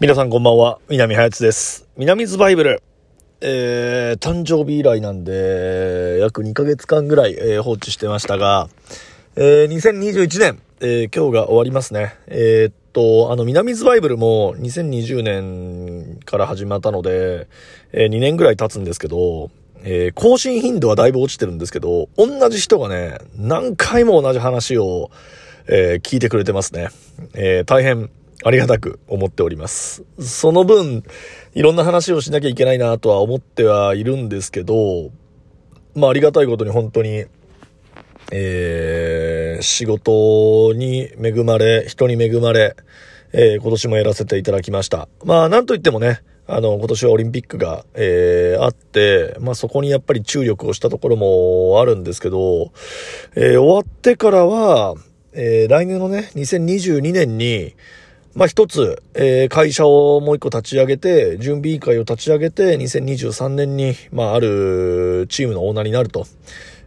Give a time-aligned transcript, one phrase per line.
[0.00, 1.86] 皆さんこんばんは、南隼です。
[1.98, 2.82] 南ズバイブル。
[3.42, 8.70] えー、誕生日以来なんで、約2ヶ月間ぐらい、えー、放置してましたが、
[9.36, 12.14] えー、2021年、えー、今日が終わりますね。
[12.28, 17.46] えー、っと、あの、南ズバイブルも2020年から始まったので、
[17.92, 19.50] えー、2年ぐらい経つんですけど、
[19.82, 25.10] えー、更新頻度はだいぶ落ちてるんですけど、同じ人がね、何回も同じ話を、
[25.68, 26.88] えー、聞いてくれてますね。
[27.34, 28.08] えー、大変
[28.42, 30.04] ありがたく思っております。
[30.18, 31.02] その分、
[31.54, 35.10] いろんな話をしなきゃいけないなとは思ってはいるんですけど、
[35.94, 37.26] まあありがたいことに本当に、
[38.32, 42.76] えー、仕事に恵まれ、人に恵まれ、
[43.32, 45.08] えー、今年もやらせていただきました。
[45.24, 52.72] まあなんといってもね、あの、今年はオリンピックが、えー、あって、まあそこにやっぱり注力をしたところもあるんですけど、
[53.36, 54.94] えー、終わってからは、
[55.32, 57.74] えー、来年のね、2022年に、
[58.34, 66.26] まあ一つ、えー、会社をもう一個立ち上げて、準備委員会を立ち上げて、2023年に、まああるチームのオーナーになると。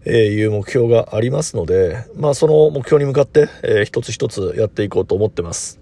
[0.06, 5.80] えいう目標がありますので、まあその目標に向かって、えー、一つ一つやっていこうと思ってます。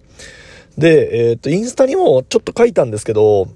[0.77, 3.47] で、えっ、と、インスタにもちょっと書いたんですけど、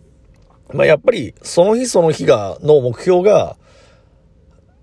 [0.73, 3.57] まあやっぱりその日その日が、の目標が、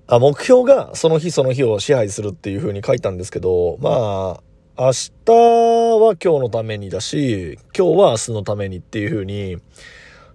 [0.07, 4.43] あ、目標がその日その日を支配するっていう風に書いたんですけど、まあ、
[4.79, 9.59] 明日は今日のためにだし、今日は明日のためにっていう風に、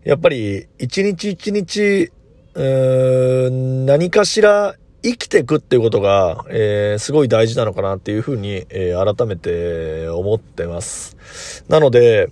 [0.03, 2.11] やっぱり一日一日、
[2.53, 11.65] うーん、何かしら生きていくっていうことが、えー、すごい大事なのかなっていう風に、えー、改めて思ってます。
[11.67, 12.29] なので、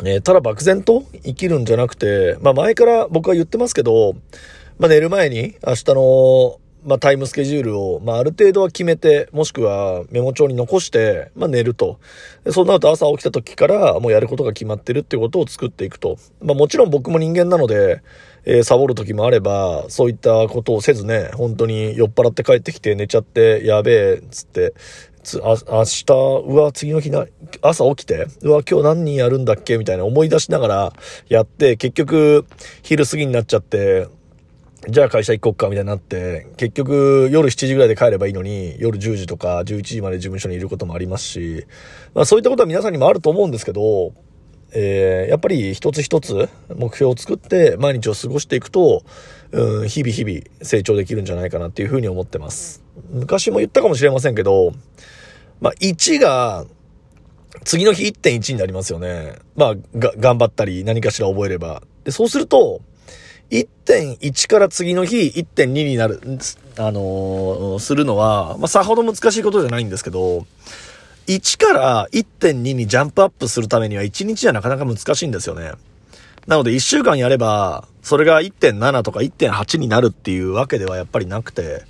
[0.00, 4.14] えー、ただ漠然と生きるんじゃなくて、まあ前から僕は言ってますけど、
[4.80, 11.98] まあ寝る前に明日のまあ、タイムスケジュールを、まあ、ある程度は決めて、もしくはメモ帳に残して、まあ、寝ると。
[12.50, 16.18] そうなると朝起きた時からもうやることが決まってるっていうことを作っていくと。
[16.42, 18.02] まあ、もちろん僕も人間なので、
[18.44, 24.74] えー、サボる時もあれば、そういったことをせずね、本当に酔っ払って帰ってきて寝ちゃって、やべえ、つって、
[25.42, 26.04] あ、明日、
[26.46, 27.26] うわ、次の日な、
[27.62, 30.92] 朝起きて、うわ、今日何人やるんだっけみたいな思い出しながら
[31.28, 32.44] やって、結局、
[32.82, 34.06] 昼過ぎになっちゃって、
[34.86, 41.66] じゃあ会社行こっかみたいになって、結局夜7時ぐらいで帰ればいいのに、夜10時とか11時まで事務所にいることもありますし、
[42.14, 44.12] まあそういったことは皆さんにもあると思うんですけど、
[44.74, 49.04] えー、やっぱり一つ一つ目標を作って毎日を過ごしていくと、
[49.52, 52.82] うん、日々日々成長できるんじゃないかなっていうふうに思ってます。
[53.10, 54.72] 昔も言ったかもしれませんけど、
[55.60, 56.66] まあ1が、
[57.64, 59.36] 次の日1.1になりますよね。
[59.56, 61.82] まあ、が、頑張ったり何かしら覚えれば。
[62.02, 62.82] で、そうすると、
[63.54, 66.20] 1.1から次の日1.2になる、
[66.76, 70.44] あのー、するのは、まあ、さほど難しいことじゃないんですけど、
[71.28, 75.72] 1から1.2にジャンプアップするためには1日じゃなかなか難しいんですよね。
[76.48, 81.84] なので1週間やれば、それが1.7とか1.8になるっていうわけではやっぱりなくて、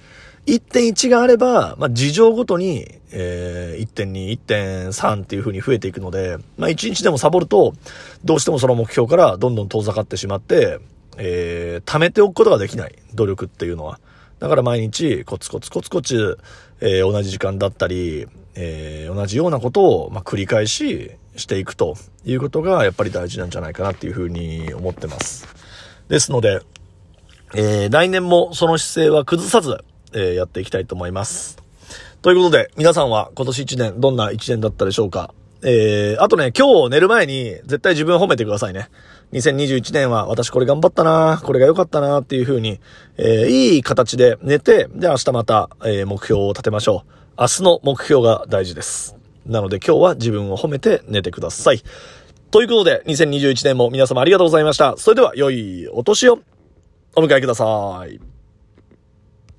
[0.47, 7.73] 1.1があれば、まあ、事情ごとに、えー、1.2、1.3っていう風に増えていくので、まあ、1日でもサボると、
[8.25, 10.79] どうしてもその目標からどんどん遠ざかってしまって、
[11.19, 12.95] えー、貯めておくことができない。
[13.15, 14.01] 努力っていうのは。
[14.41, 16.39] だから毎日コツコツコツコツ、
[16.81, 25.47] えー、同じ時間だったり、えー、同じようなことを、まあ、繰り返ししていくということがやっぱり大事なんじゃないかなっていうふうに思ってます。
[26.09, 26.61] ですので、
[27.55, 31.59] えー、来年もその姿勢は崩さず、えー、やっていきたいと思います。
[32.23, 35.35] ということで、皆さんは今年1年どんな1年だったでしょうか？
[35.67, 38.91] えー、あとね、今日寝る前に絶対自分褒めてくださいね。
[39.33, 42.81] 2021年は私これ頑張ったなこれが良かったなっていう風に、
[43.17, 47.41] えー、いい形で寝て、で明日また、えー、目標を立てましょう。
[47.41, 49.17] 明日の目標が大事です。
[49.47, 51.83] なので今日は自分を褒めて寝てください。
[52.51, 54.97] ということで、2021年も皆様ありがとうございました。
[54.99, 56.41] それでは良いお年を
[57.17, 58.34] お迎えください。